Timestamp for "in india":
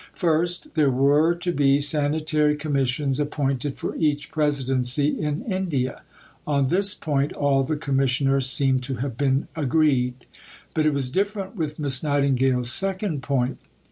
5.09-6.01